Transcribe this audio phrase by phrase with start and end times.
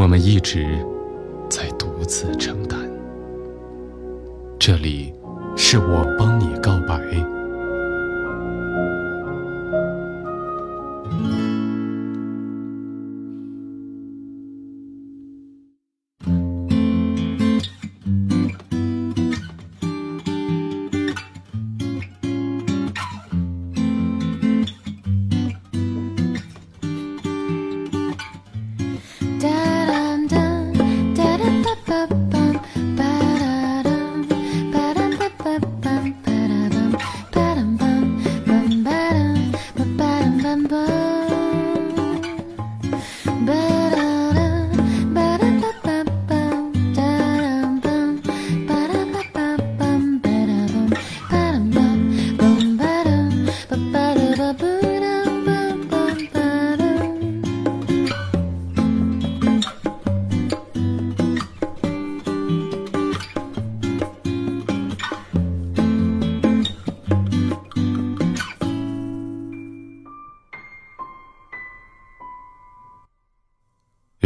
[0.00, 0.66] 我们一直
[1.50, 2.80] 在独自承担。
[4.58, 5.12] 这里，
[5.58, 6.98] 是我帮你告白。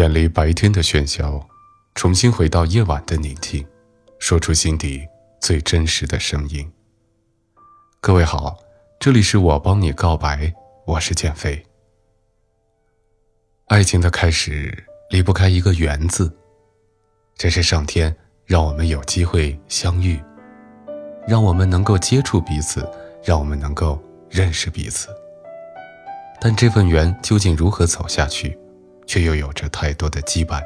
[0.05, 1.41] 远离白天的喧嚣，
[1.95, 3.67] 重新回到夜晚的宁静，
[4.19, 5.03] 说出心底
[5.41, 6.71] 最真实的声音。
[8.03, 8.55] 各位好，
[9.01, 10.53] 这里是我帮你告白，
[10.87, 11.65] 我是减肥。
[13.69, 16.31] 爱情的开始离不开一个“缘”字，
[17.35, 18.15] 这是上天
[18.45, 20.23] 让我们有机会相遇，
[21.27, 22.87] 让我们能够接触彼此，
[23.25, 25.09] 让我们能够认识彼此。
[26.43, 28.59] 但这份缘究竟如何走下去？
[29.07, 30.63] 却又有着太多的羁绊。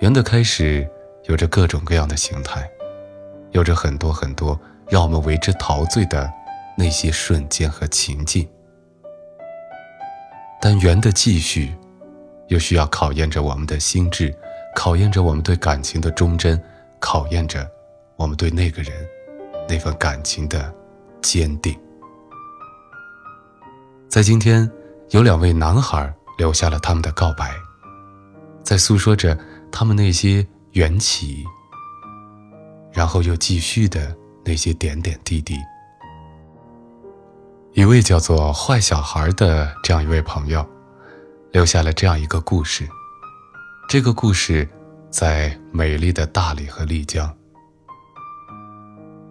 [0.00, 0.88] 缘的开始
[1.24, 2.70] 有着各种各样的形态，
[3.50, 6.30] 有着很多很多让我们为之陶醉的
[6.76, 8.48] 那些瞬间和情境。
[10.60, 11.74] 但缘的继续，
[12.46, 14.32] 又需要考验着我们的心智，
[14.74, 16.60] 考验着我们对感情的忠贞，
[16.98, 17.68] 考验着
[18.16, 18.92] 我们对那个人
[19.68, 20.72] 那份感情的
[21.20, 21.76] 坚定。
[24.08, 24.70] 在今天，
[25.10, 26.14] 有两位男孩。
[26.38, 27.54] 留下了他们的告白，
[28.62, 29.38] 在诉说着
[29.70, 31.44] 他们那些缘起，
[32.92, 35.56] 然后又继续的那些点点滴滴。
[37.74, 40.64] 一位叫做“坏小孩”的这样一位朋友，
[41.52, 42.88] 留下了这样一个故事。
[43.88, 44.68] 这个故事
[45.10, 47.34] 在美丽的大理和丽江，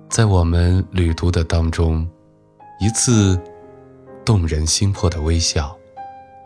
[0.10, 2.10] 在我们旅途的当中，
[2.80, 3.40] 一次
[4.26, 5.77] 动人心魄的微笑。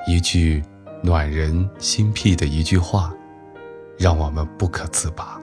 [0.08, 0.64] 一句
[1.04, 3.14] 暖人心脾的一句话，
[4.00, 5.40] 让我们不可自拔。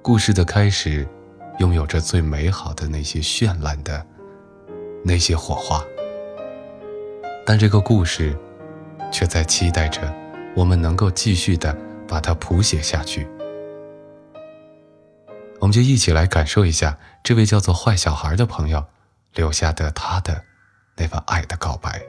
[0.00, 1.06] 故事的开始，
[1.58, 4.06] 拥有着最美好的那些绚烂的
[5.04, 5.82] 那些火花，
[7.44, 8.36] 但这个故事，
[9.10, 10.14] 却在期待着
[10.54, 13.26] 我们能够继续的把它谱写下去。
[15.58, 18.84] 我们就一起来感受一下这位叫做坏小孩的朋友
[19.34, 20.44] 留下的他的
[20.96, 22.00] 那份爱的告白。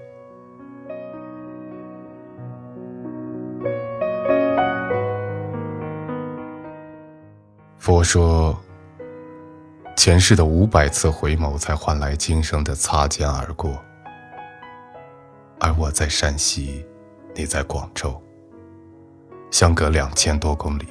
[7.86, 8.60] 佛说
[9.96, 13.80] ：“前世的五百次回眸，才换来今生的擦肩而过。
[15.60, 16.84] 而我在山西，
[17.36, 18.20] 你在广州，
[19.52, 20.88] 相隔两千多公里。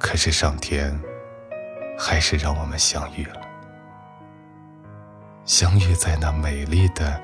[0.00, 0.98] 可是上天，
[1.98, 3.40] 还是让我们相遇了，
[5.44, 7.20] 相遇在那美丽的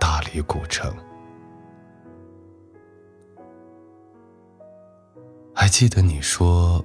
[0.00, 0.90] 大理古城。
[5.54, 6.82] 还记得你说。”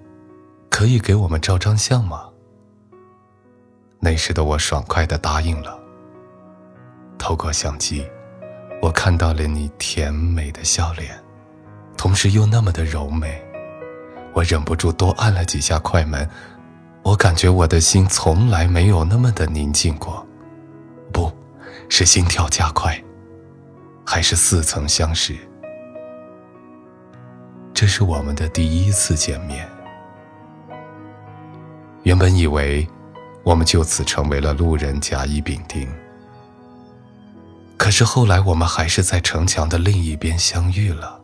[0.73, 2.23] 可以给我们照张相吗？
[3.99, 5.79] 那时的我爽快的答应了。
[7.19, 8.03] 透过相机，
[8.81, 11.15] 我看到了你甜美的笑脸，
[11.95, 13.39] 同时又那么的柔美，
[14.33, 16.27] 我忍不住多按了几下快门。
[17.03, 20.25] 我感觉我的心从来没有那么的宁静过，
[21.11, 21.31] 不
[21.87, 22.99] 是心跳加快，
[24.03, 25.37] 还是似曾相识。
[27.75, 29.69] 这是我们的第一次见面。
[32.03, 32.88] 原本以为
[33.44, 35.88] 我们就此成为了路人甲乙丙丁，
[37.77, 41.21] 可是后来我们还是在城墙的另一边相遇了。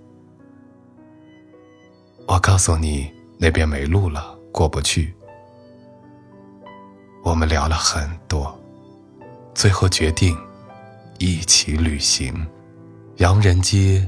[2.25, 5.13] 我告诉你，那边没路了，过不去。
[7.23, 8.57] 我们聊了很多，
[9.53, 10.37] 最后决定
[11.17, 12.47] 一起旅行。
[13.17, 14.07] 洋人街、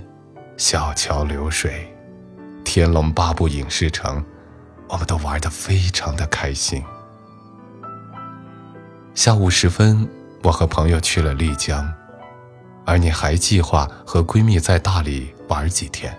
[0.56, 1.94] 小桥流水、
[2.63, 4.24] 天龙八部影视城，
[4.91, 6.83] 我们都玩得非常的开心。
[9.15, 10.07] 下午时分，
[10.43, 11.89] 我和朋友去了丽江，
[12.85, 16.15] 而你还计划和闺蜜在大理玩几天。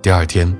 [0.00, 0.58] 第二天，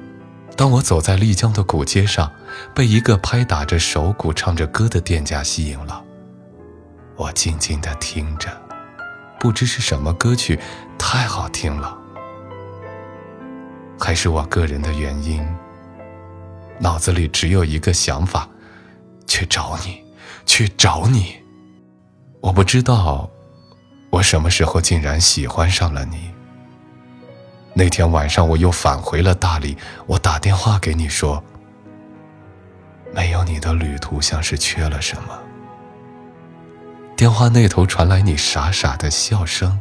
[0.55, 2.31] 当我走在丽江的古街上，
[2.75, 6.05] 被一个拍打着手鼓、唱着歌的店家吸引了。
[7.17, 8.51] 我静静地听着。
[9.41, 10.61] 不知是什么歌曲，
[10.97, 11.99] 太好听了，
[13.99, 15.45] 还是我个人的原因，
[16.79, 18.49] 脑子里只有一个想法：
[19.27, 20.03] 去找你，
[20.47, 21.37] 去找你。
[22.41, 23.31] 我不知道，
[24.11, 26.31] 我什么时候竟然喜欢上了你。
[27.75, 29.77] 那天晚上，我又返回了大理，
[30.07, 31.43] 我打电话给你说，
[33.15, 35.39] 没有你的旅途像是缺了什么。
[37.17, 39.79] 电话那头传来你傻傻的笑声，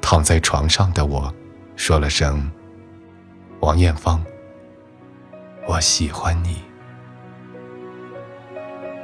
[0.00, 1.32] 躺在床上的我，
[1.76, 2.50] 说了声
[3.60, 4.22] ：“王艳芳，
[5.66, 6.62] 我喜欢你。”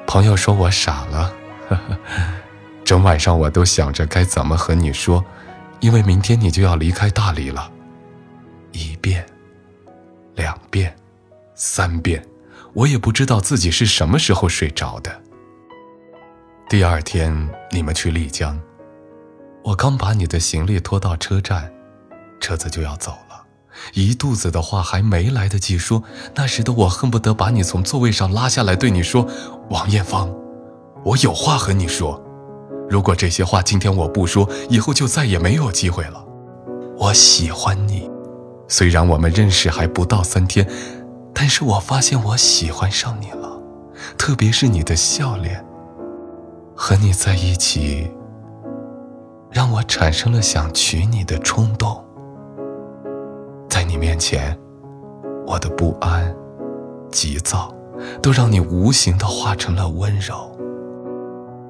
[0.07, 1.33] 朋友说我傻了，
[2.85, 5.25] 整晚上我都想着该怎么和你说，
[5.79, 7.71] 因为明天你就要离开大理了。
[8.73, 9.25] 一遍，
[10.35, 10.97] 两遍，
[11.55, 12.25] 三遍，
[12.73, 15.23] 我也不知道自己是什么时候睡着的。
[16.69, 18.61] 第二天，你们去丽江，
[19.63, 21.73] 我刚把你的行李拖到车站，
[22.41, 23.30] 车子就要走了，
[23.95, 26.03] 一肚子的话还没来得及说，
[26.35, 29.27] 那时的我恨不得把你从座位上拉下来，对你说
[29.71, 30.31] ：“王艳芳，
[31.05, 32.23] 我有话和你说，
[32.89, 36.25] 如果这些话今天我不说，以后就再也没有机会了。
[36.99, 38.11] 我喜欢你，
[38.69, 40.69] 虽然我们认识还不到三天，
[41.35, 43.61] 但是我发现我喜欢上你了，
[44.19, 45.65] 特别是你的笑脸。”
[46.83, 48.11] 和你在一起，
[49.51, 52.03] 让我产生了想娶你的冲动。
[53.71, 54.59] 在你面前，
[55.47, 56.35] 我的不安、
[57.11, 57.73] 急躁，
[58.21, 60.51] 都让你无形的化成了温柔。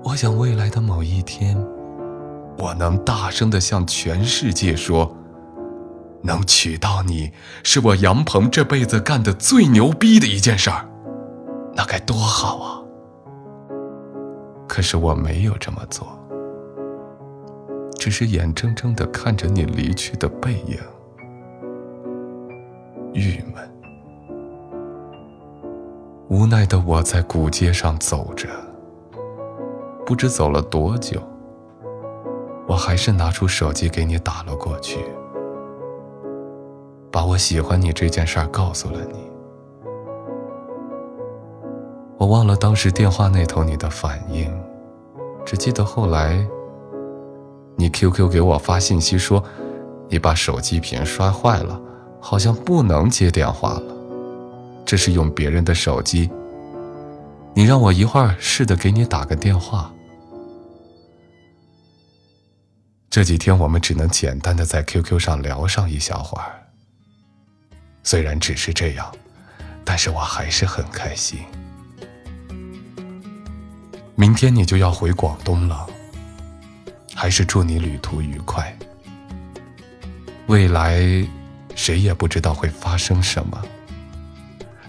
[0.02, 1.54] 我想未来的某一天，
[2.58, 5.14] 我能大声的向全世界说：
[6.22, 7.30] 能娶到你，
[7.62, 10.88] 是我杨鹏这辈子干的最牛逼的一件事儿，
[11.74, 12.80] 那该多好啊！
[14.66, 16.08] 可是我没有这么做，
[17.98, 20.78] 只是眼睁睁的看着你离去的背影，
[23.12, 23.68] 郁闷。
[26.28, 28.48] 无奈的我在古街上走着，
[30.06, 31.20] 不知走了多久，
[32.68, 35.04] 我还是拿出手机给你打了过去，
[37.10, 39.28] 把我喜欢你这件事儿告诉了你。
[42.16, 44.48] 我忘了当时电话那头你的反应，
[45.44, 46.46] 只记得后来，
[47.74, 49.42] 你 QQ 给我发信息说，
[50.08, 51.80] 你把手机屏摔坏了，
[52.20, 53.82] 好像不能接电话了。
[54.84, 56.30] 这是用别人的手机，
[57.54, 59.92] 你让我一会儿试着给你打个电话。
[63.08, 66.62] 这几天我们只能简单的在 QQ 上聊上一小会儿，
[68.04, 69.12] 虽然只是这样，
[69.84, 71.40] 但是我还是很开心。
[74.14, 75.86] 明天你就要回广东了，
[77.14, 78.76] 还是祝你旅途愉快。
[80.46, 81.00] 未来，
[81.82, 83.58] 谁也不知道会发生什么，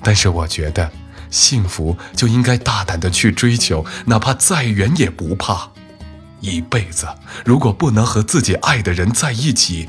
[0.03, 0.91] 但是我觉得，
[1.29, 5.69] 幸福就应该大胆的去追求，哪怕再远也不怕。
[6.41, 7.07] 一辈子，
[7.45, 9.87] 如果不能和自己爱的人在一起，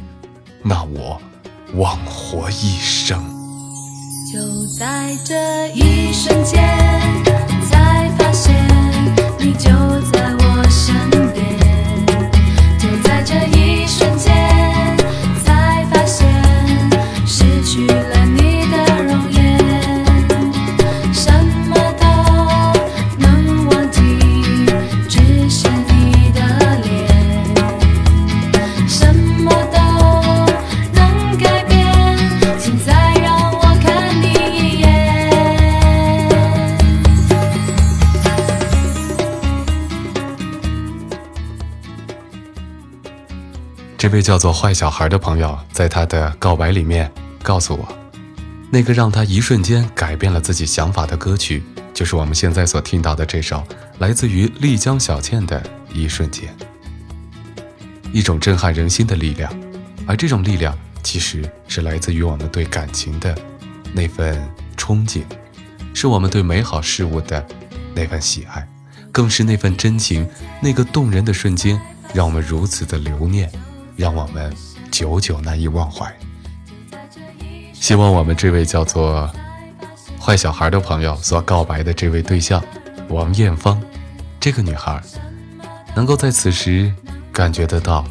[0.62, 1.21] 那我
[1.75, 3.21] 枉活一生。
[4.32, 6.62] 就在这一瞬间，
[7.68, 8.54] 才发现。
[9.40, 9.71] 你就
[10.12, 10.22] 在
[44.12, 47.11] 位叫做坏小孩的朋友，在他的告白里面
[47.42, 47.88] 告诉我，
[48.71, 51.62] 那个让他一瞬间改变了自己想法的歌曲，
[51.95, 53.66] 就是我们现在所听到的这首，
[53.99, 56.54] 来自于丽江小倩的一瞬间。
[58.12, 59.50] 一种震撼人心的力量，
[60.07, 63.35] 而这种力量其实是来自于我们对感情的
[63.95, 65.23] 那份憧憬，
[65.95, 67.45] 是我们对美好事物的
[67.95, 68.69] 那份喜爱，
[69.11, 70.28] 更是那份真情，
[70.61, 71.81] 那个动人的瞬间，
[72.12, 73.50] 让我们如此的留念，
[73.97, 74.55] 让我们
[74.91, 76.13] 久久难以忘怀。
[77.73, 79.31] 希望我们这位叫做
[80.21, 82.63] “坏小孩”的朋友所告白的这位对象
[83.09, 83.83] 王艳芳，
[84.39, 85.01] 这个女孩，
[85.95, 86.93] 能够在此时
[87.33, 88.05] 感觉得到。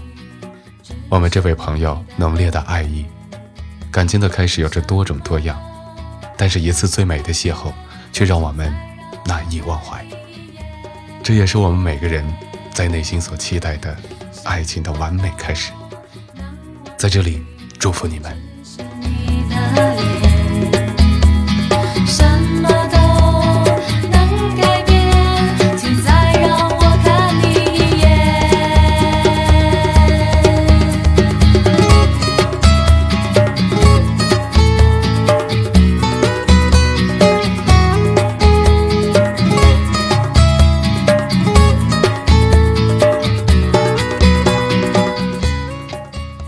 [1.07, 3.05] 我们这位朋友浓烈的爱意，
[3.91, 5.59] 感情的开始有着多种多样，
[6.37, 7.71] 但是一次最美的邂逅，
[8.11, 8.73] 却让我们
[9.25, 10.05] 难以忘怀。
[11.23, 12.25] 这也是我们每个人
[12.73, 13.95] 在内心所期待的
[14.43, 15.71] 爱情的完美开始。
[16.97, 17.43] 在这里，
[17.79, 18.50] 祝福你们。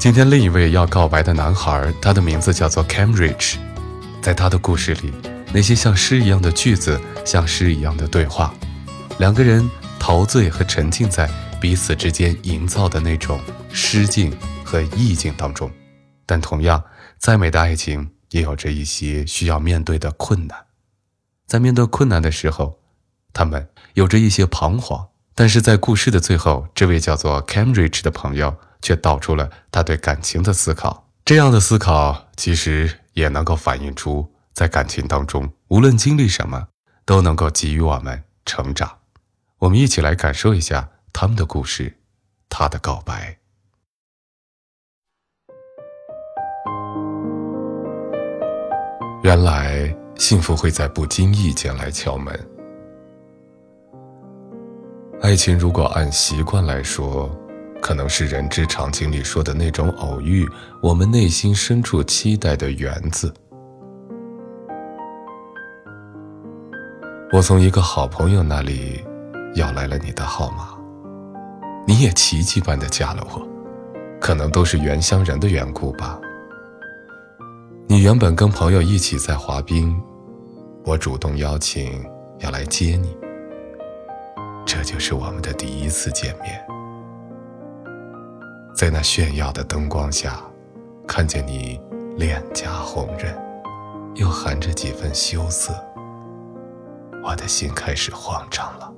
[0.03, 3.55] 今天另一位要告白的男孩，他的名字叫做 Cambridge。
[4.22, 5.13] 在他的故事里，
[5.53, 8.53] 那些像诗一样的句子，像诗一样的对话，
[9.17, 11.31] 两个人陶醉和沉浸在
[11.62, 13.39] 彼此之间营造的那种
[13.72, 15.72] 诗境和意境当中。
[16.25, 16.83] 但同样，
[17.17, 20.65] 再美的爱情也有着一些需要面对的困难。
[21.48, 22.77] 在面对困难的时候，
[23.31, 25.07] 他们有着一些彷徨。
[25.33, 28.53] 但是在故事的最后，这位叫做 Cambridge 的朋友。
[28.84, 31.08] 却道出了他对感情的思考。
[31.24, 36.68] 这样的思考其实也能够反映出，在感情当中，无论经历什么，
[37.06, 39.00] 都能够给予我们成长。
[39.60, 41.98] 我们一起来感受一下他们的故事，
[42.50, 43.38] 他的告白。
[49.24, 52.38] 原来，幸福会在不经意间来敲门。
[55.22, 57.34] 爱情如果按习惯来说。
[57.84, 60.48] 可能是人之常情里说的那种偶遇，
[60.82, 63.32] 我们内心深处期待的缘字。
[67.34, 69.04] 我从一个好朋友那里
[69.56, 70.70] 要来了你的号码，
[71.86, 73.46] 你也奇迹般的加了我，
[74.22, 76.18] 可能都是原乡人的缘故吧。
[77.88, 80.02] 你原本跟朋友一起在滑冰，
[80.86, 82.02] 我主动邀请
[82.40, 83.13] 要来接你，
[84.66, 86.66] 这就是我们的第一次见面。
[88.75, 90.42] 在那炫耀的灯光下，
[91.08, 91.80] 看见你
[92.18, 93.34] 脸颊红润，
[94.15, 95.74] 又含着几分羞涩，
[97.24, 98.92] 我的心开始慌张了。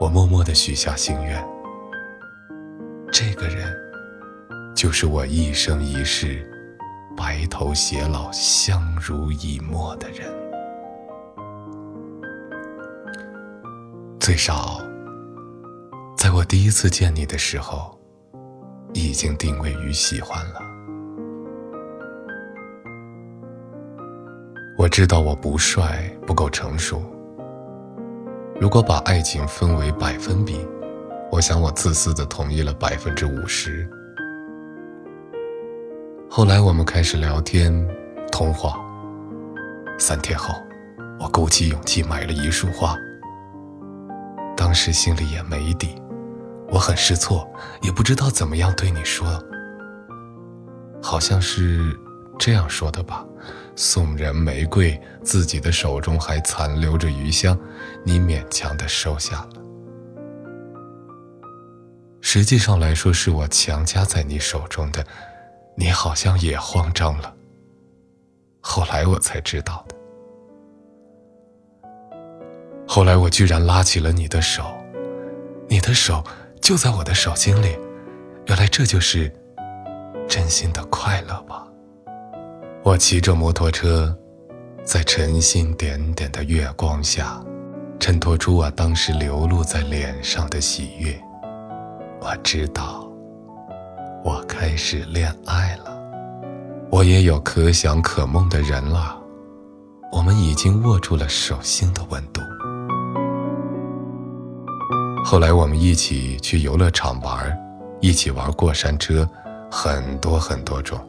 [0.00, 1.42] 我默默的许下心愿，
[3.12, 3.72] 这个人
[4.74, 6.44] 就是我一生一世
[7.16, 10.28] 白头偕老、相濡以沫的人，
[14.18, 14.82] 最少。
[16.22, 17.98] 在我第一次见你的时候，
[18.92, 20.60] 已经定位于喜欢了。
[24.78, 27.02] 我知道我不帅，不够成熟。
[28.60, 30.64] 如果把爱情分为百分比，
[31.28, 33.84] 我想我自私的同意了百分之五十。
[36.30, 37.74] 后来我们开始聊天、
[38.30, 38.76] 通话。
[39.98, 40.54] 三天后，
[41.18, 42.96] 我鼓起勇气买了一束花。
[44.56, 46.00] 当时心里也没底。
[46.72, 47.46] 我很失措，
[47.82, 49.26] 也不知道怎么样对你说。
[51.02, 51.94] 好像是
[52.38, 53.22] 这样说的吧
[53.76, 57.58] ：“送人玫瑰，自己的手中还残留着余香，
[58.04, 59.50] 你勉强的收下了。”
[62.22, 65.04] 实际上来说，是我强加在你手中的，
[65.76, 67.34] 你好像也慌张了。
[68.60, 69.96] 后来我才知道的。
[72.88, 74.64] 后来我居然拉起了你的手，
[75.68, 76.24] 你的手。
[76.62, 77.76] 就在我的手心里，
[78.46, 79.30] 原来这就是
[80.28, 81.66] 真心的快乐吧。
[82.84, 84.16] 我骑着摩托车，
[84.84, 87.42] 在晨星点点的月光下，
[87.98, 91.20] 衬托出我当时流露在脸上的喜悦。
[92.20, 93.10] 我知道，
[94.24, 96.00] 我开始恋爱了，
[96.92, 99.20] 我也有可想可梦的人了，
[100.12, 102.40] 我们已经握住了手心的温度。
[105.24, 107.56] 后来我们一起去游乐场玩，
[108.00, 109.26] 一起玩过山车，
[109.70, 111.00] 很多很多种。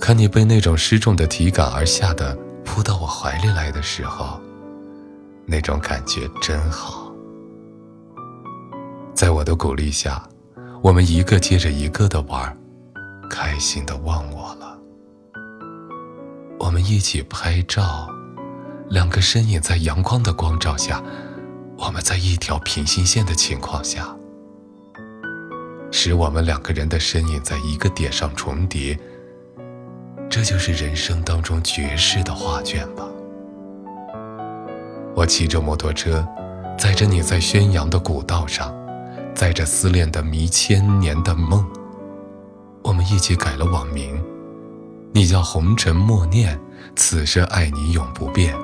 [0.00, 4.40] 看你被那种失重的体感而吓得扑到我怀里来的时候，
[5.46, 7.10] 那种感觉真好。
[9.14, 10.22] 在我的鼓励下，
[10.82, 12.54] 我们一个接着一个的玩，
[13.30, 14.76] 开心的忘我了。
[16.58, 18.08] 我们一起拍照，
[18.90, 21.00] 两个身影在阳光的光照下，
[21.78, 24.14] 我们在一条平行线的情况下，
[25.90, 28.98] 使我们两个人的身影在一个点上重叠。
[30.30, 33.04] 这就是人生当中绝世的画卷吧。
[35.14, 36.26] 我骑着摩托车，
[36.78, 38.74] 载着你在宣扬的古道上，
[39.34, 41.66] 载着思念的迷千年的梦。
[42.82, 44.18] 我们一起改了网名。
[45.12, 46.58] 你叫红尘默念，
[46.96, 48.56] 此生爱你永不变。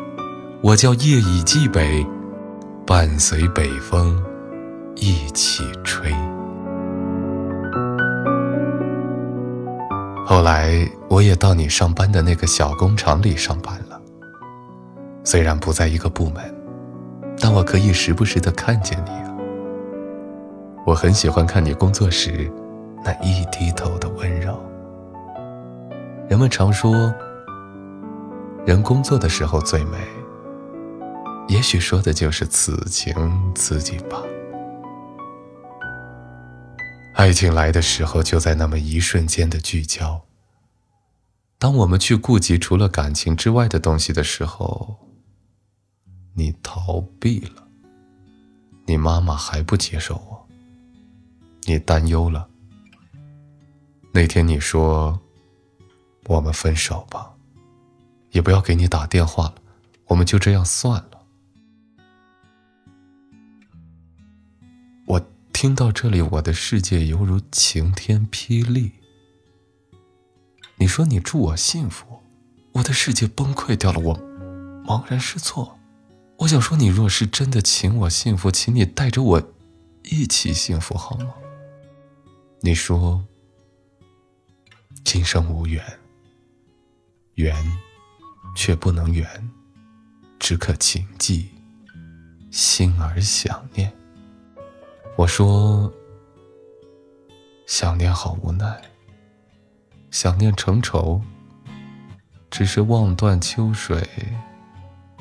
[0.62, 2.07] 我叫夜已寄北，
[2.88, 4.18] 伴随北风
[4.97, 6.11] 一起吹。
[10.25, 14.00] 后来我也到你上班的那个小工厂里上班了，
[15.23, 16.42] 虽然不在一个部门，
[17.38, 19.37] 但我可以时不时的看见你啊。
[20.87, 22.50] 我很喜欢看你工作时
[23.04, 24.59] 那一低头的温柔。
[26.26, 27.12] 人们常说，
[28.64, 29.99] 人工作的时候最美，
[31.49, 34.23] 也许说的就是此情此景吧。
[37.14, 40.25] 爱情来的时候，就在那么一瞬间的聚焦。
[41.59, 44.97] 当我们去顾及除了感情之外的东西的时候，
[46.35, 47.67] 你逃避了，
[48.87, 50.47] 你妈妈还不接受我，
[51.64, 52.49] 你担忧了。
[54.12, 55.19] 那天你说。
[56.26, 57.33] 我们分手吧，
[58.33, 59.55] 也不要给你打电话了，
[60.09, 61.08] 我们就这样算了。
[65.61, 68.93] 听到这里，我的世界犹如晴天霹雳。
[70.77, 72.23] 你说你祝我幸福，
[72.75, 74.17] 我的世界崩溃掉了，我
[74.85, 75.77] 茫然失措。
[76.37, 79.53] 我想说，你若是真的请我幸福，请你带着我
[80.05, 81.35] 一起幸福好吗？
[82.61, 83.26] 你说
[85.02, 85.85] 今生无缘。
[87.35, 87.52] 缘，
[88.54, 89.50] 却不能圆，
[90.39, 91.49] 只可情寄，
[92.52, 93.93] 心儿想念。
[95.19, 95.93] 我说，
[97.67, 98.81] 想念好无奈，
[100.13, 101.21] 想念成愁，
[102.49, 104.09] 只是望断秋水，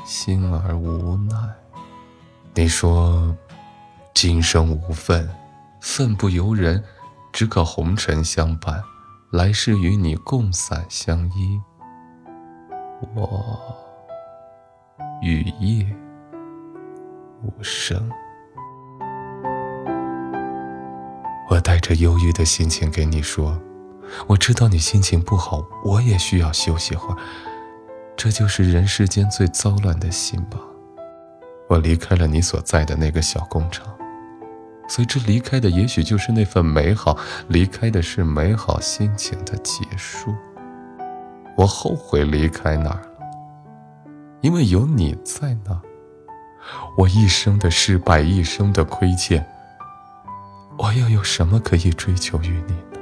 [0.06, 1.36] 心儿无奈。
[2.54, 3.36] 你说，
[4.14, 5.28] 今生无份，
[5.82, 6.84] 份不由人，
[7.34, 8.80] 只可红尘相伴，
[9.32, 11.60] 来世与你共伞相依。
[13.16, 13.76] 我
[15.24, 15.92] 雨夜
[17.42, 18.08] 无声，
[21.50, 23.58] 我带着忧郁的心情给你说，
[24.28, 27.18] 我知道你心情不好，我也需要休息会儿。
[28.16, 30.58] 这就是人世间最糟乱的心吧。
[31.70, 33.86] 我离开了你所在的那个小工厂，
[34.90, 40.34] 随之离开的也许就是那份美好，离开的是美好心情的结束。
[41.56, 43.08] 我后悔离开那儿了，
[44.42, 45.82] 因为有你在那儿。
[46.98, 49.46] 我一生的失败，一生的亏欠，
[50.78, 53.00] 我又有什么可以追求于你呢？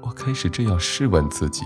[0.00, 1.64] 我开始这样试问自己。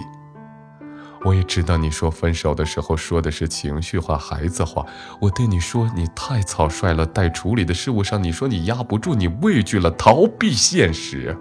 [1.25, 4.85] 我也知道你说分手的时候说的是情绪化、孩子话。
[5.21, 11.37] 我对你说你太草率了，待处理的事物上，你说你压不住，你畏惧了，逃避现实。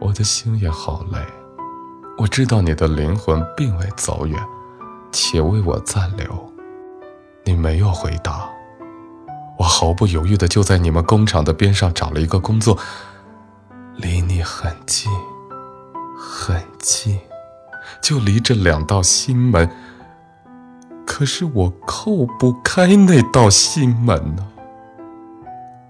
[0.00, 1.18] 我的心也好累。
[2.18, 4.40] 我知道你的灵魂并未走远，
[5.10, 6.52] 且为我暂留。
[7.44, 8.51] 你没有回答。
[9.62, 12.76] 我毫不犹豫的就在你们工厂的边上找了一个工作，
[13.94, 15.08] 离你很近，
[16.18, 17.20] 很近，
[18.02, 19.70] 就离这两道心门。
[21.06, 24.44] 可是我叩不开那道心门呢，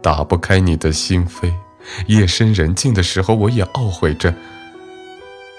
[0.03, 1.51] 打不开你的心扉。
[2.09, 4.35] 夜深人静的时候，我也懊悔着。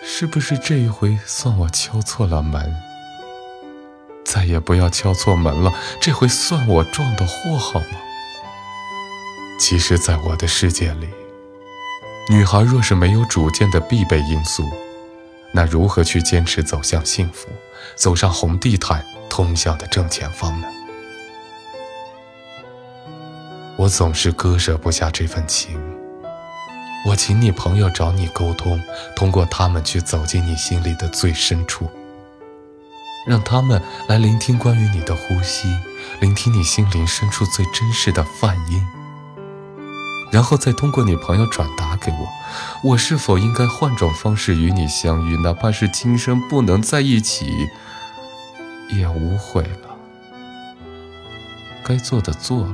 [0.03, 2.92] 是不是这一回算我敲错了门？
[4.33, 5.71] 再也不要敲错门了。
[6.01, 7.99] 这回算我撞的祸好吗？
[9.59, 11.07] 其实，在我的世界里，
[12.31, 14.67] 女孩若是没有主见的必备因素，
[15.53, 17.47] 那如何去坚持走向幸福，
[17.95, 20.67] 走上红地毯通向的正前方呢？
[23.77, 25.79] 我总是割舍不下这份情。
[27.05, 28.81] 我请你朋友找你沟通，
[29.15, 31.87] 通过他们去走进你心里的最深处，
[33.25, 35.67] 让他们来聆听关于你的呼吸，
[36.19, 38.85] 聆听你心灵深处最真实的泛音，
[40.31, 42.27] 然后再通过你朋友转达给我，
[42.83, 47.69] 我是否应该换种方式与你相遇，哪怕是今生不能在一起，
[48.89, 49.95] 也无悔了。
[51.85, 52.73] 该做的做了，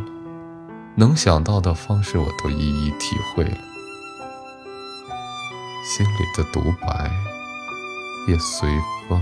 [0.95, 3.57] 能想到的方式我都一一体会了。
[5.83, 7.12] 心里的独白
[8.27, 8.69] 也随
[9.07, 9.21] 风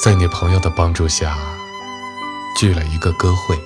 [0.00, 1.36] 在你朋友的帮助下，
[2.56, 3.58] 聚了一个歌会。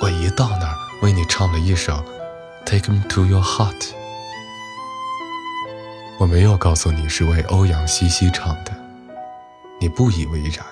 [0.00, 1.94] 我一到那儿，为你唱了一首
[2.64, 3.80] 《Take Me to Your Heart》。
[6.20, 8.72] 我没有告诉你是为欧阳西西唱的，
[9.80, 10.64] 你不以为然，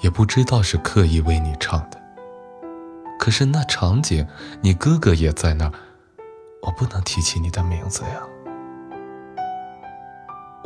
[0.00, 2.02] 也不知道是刻意为你唱的。
[3.16, 4.26] 可是那场景，
[4.60, 5.72] 你哥哥也在那儿，
[6.62, 8.20] 我不能提起你的名字呀。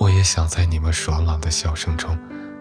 [0.00, 2.18] 我也想在你们爽朗的笑声中，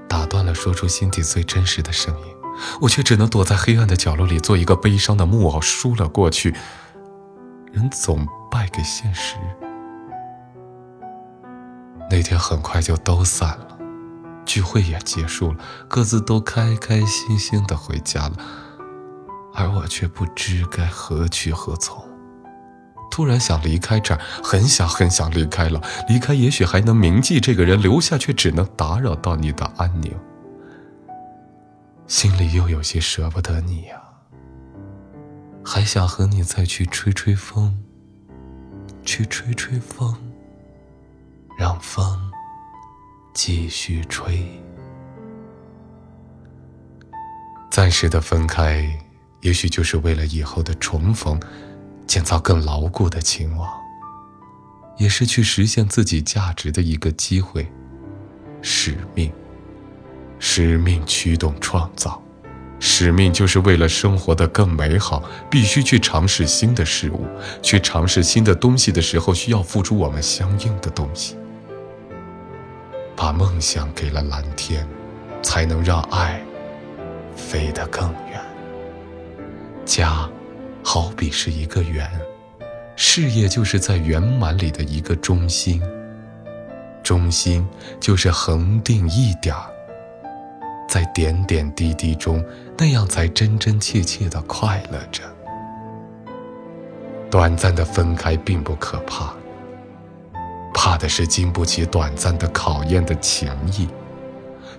[0.09, 2.35] 打断了说出心底最真实的声音。
[2.81, 6.53] 我却只能躲在黑暗的角落里，做一个悲伤的木偶，输了过去。
[7.71, 9.35] 人总败给现实。
[12.11, 13.77] 那天很快就都散了，
[14.43, 18.33] 聚会也结束了，各自都开开心心的回家了，
[19.53, 22.08] 而我却不知该何去何从。
[23.09, 25.81] 突然想离开这儿，很想很想离开了。
[26.07, 30.13] 离开也许还能铭记这个人，留下却只能打扰到你的安宁。
[32.07, 34.01] 心里又有些舍不得你呀，
[35.63, 37.77] 还想和你再去吹吹风，
[39.03, 40.15] 去吹吹风，
[41.57, 42.31] 让风
[43.33, 44.43] 继续吹。
[47.69, 48.89] 暂时的分开，
[49.41, 51.39] 也许就是为了以后的重逢，
[52.09, 53.69] 建造更牢固的情网，
[54.97, 57.71] 也是去实现自己价值的一个机会，
[58.63, 59.31] 使命。
[60.39, 62.19] 使命驱动创造，
[62.79, 67.27] 使命就是为了生活的更美好，必须去尝试新的事物，
[67.61, 71.37] 去尝试新的东西的时候，需要付出我们相应的东西。
[73.15, 74.87] 把梦想给了蓝天，
[75.43, 76.41] 才能让爱
[77.35, 78.41] 飞得更远。
[79.85, 80.27] 家，
[80.83, 82.09] 好比是一个圆，
[82.95, 85.81] 事业就是在圆满里的一个中心，
[87.03, 87.67] 中心
[87.99, 89.69] 就是恒定一点儿。
[90.87, 92.43] 在点点滴滴中，
[92.75, 95.23] 那样才真真切切的快乐着。
[97.29, 99.31] 短暂的分开并不可怕，
[100.73, 103.87] 怕的是经不起短暂的考验的情谊。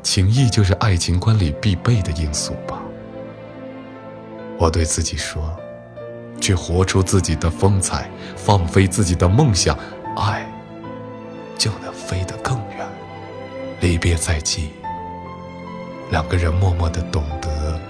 [0.03, 2.83] 情谊就是爱情观里必备的因素吧。
[4.59, 5.57] 我对自己说，
[6.41, 9.79] 去活出自己的风采，放飞自己的梦想，
[10.17, 10.51] 爱
[11.59, 12.89] 就能飞得更远。
[13.81, 14.71] 离别在即。
[16.11, 17.81] 两个人默默的懂得，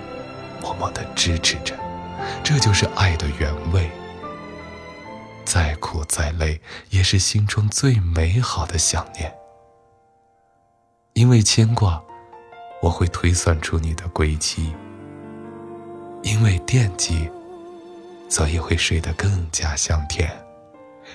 [0.60, 1.74] 默默的支持着，
[2.44, 3.90] 这就是爱的原味。
[5.44, 6.60] 再苦再累，
[6.90, 9.32] 也是心中最美好的想念。
[11.14, 12.00] 因为牵挂，
[12.82, 14.72] 我会推算出你的归期；
[16.22, 17.28] 因为惦记，
[18.30, 20.26] 所以会睡得更加香甜；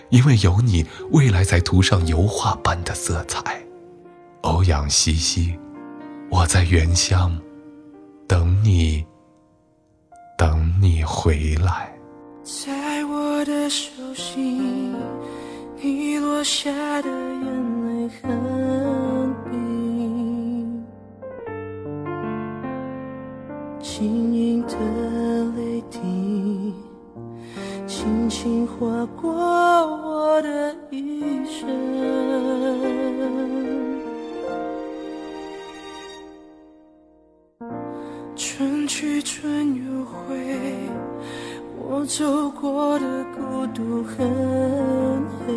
[0.09, 3.59] 因为有你，未来才涂上油画般的色彩。
[4.41, 5.57] 欧阳西西。
[6.31, 7.39] 我在原乡
[8.27, 9.05] 等你，
[10.37, 11.95] 等你回来。
[12.43, 14.93] 在我的手心，
[15.79, 16.71] 你落下
[17.03, 20.83] 的眼泪很冰，
[23.79, 24.75] 晶莹的
[28.45, 28.85] 轻划
[29.19, 31.67] 过我的一生。
[38.35, 40.37] 春去春又回，
[41.89, 44.15] 我走过的孤独很
[45.39, 45.51] 黑，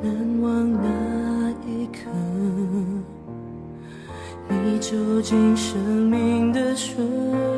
[0.00, 2.08] 难忘那一刻，
[4.48, 7.51] 你走进生命的瞬。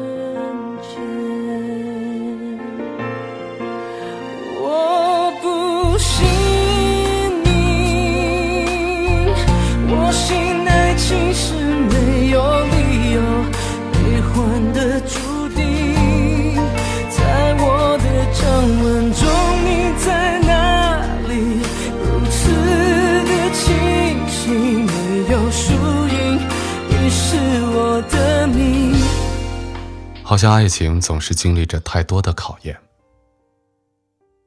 [30.44, 32.78] 像爱情总是经历着太多的考验，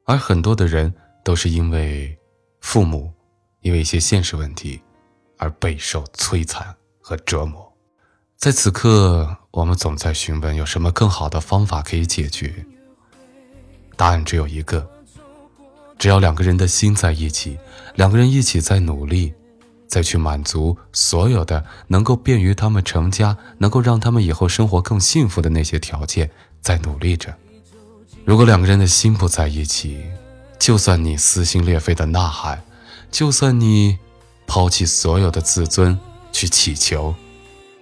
[0.04, 2.16] 而很多的人都是因为
[2.60, 3.12] 父母，
[3.62, 4.80] 因为一些现实问题，
[5.38, 7.68] 而备受摧残和折磨。
[8.36, 12.64] 在此刻，我们总在询问有什么更好的方法可以解决。
[13.96, 14.88] 答案只有一个：
[15.98, 17.58] 只要两个人的心在一起，
[17.96, 19.34] 两个人一起在努力，
[19.88, 27.34] 再去满足所有的能够便于他们成家、能够让他们以后生活更幸福的那些条件，在努力着。
[28.24, 30.04] 如果两个人的心不在一起，
[30.58, 32.62] 就算你撕心裂肺的呐喊，
[33.10, 33.98] 就算你
[34.46, 35.98] 抛弃所有的自尊
[36.30, 37.14] 去祈求，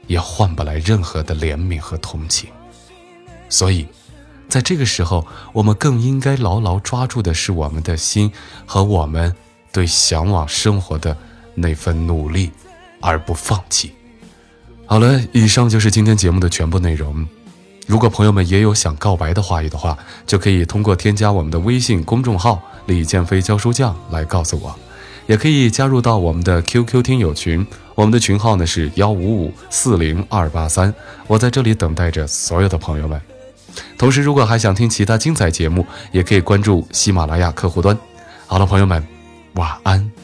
[0.07, 2.49] 也换不来任何的怜悯和同情。
[3.49, 3.87] 所以，
[4.49, 8.31] 在这个时候，我们更应该牢牢抓住的是我们的心
[8.65, 9.35] 和我们
[9.73, 11.17] 对向往生活的
[11.57, 12.53] 那份努力，
[13.01, 13.91] 而不放弃。
[14.87, 17.27] 好了，以上就是今天节目的全部内容。
[17.89, 24.73] 如果朋友们也有想告白的话语的话，就可以通过添加我们的微信公众号“李建飞教书匠”来告诉我，
[25.27, 30.93] 也可以加入到我们的 QQ 听友群，我们的群号呢是幺五五四零二八三，
[31.27, 33.21] 我在这里等待着所有的朋友们。
[33.97, 37.97] 同时，如果还想听其他精彩节目，也可以关注喜马拉雅客户端。
[38.47, 39.07] 好了，朋友们，
[39.55, 40.16] 晚安。